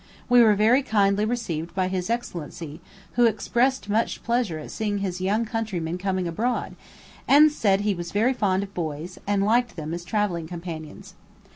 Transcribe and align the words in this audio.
We 0.29 0.41
were 0.41 0.55
very 0.55 0.81
kindly 0.81 1.25
received 1.25 1.75
by 1.75 1.87
his 1.87 2.09
excellency, 2.09 2.81
who 3.11 3.25
expressed 3.27 3.87
much 3.87 4.23
pleasure 4.23 4.57
at 4.57 4.71
seeing 4.71 4.97
his 4.97 5.21
young 5.21 5.45
countrymen 5.45 5.99
coming 5.99 6.27
abroad, 6.27 6.75
and 7.27 7.51
said 7.51 7.81
he 7.81 7.93
was 7.93 8.11
fond 8.11 8.63
of 8.63 8.73
boys, 8.73 9.19
and 9.27 9.45
liked 9.45 9.75
them 9.75 9.93
as 9.93 10.03
travelling 10.03 10.47
companions. 10.47 11.13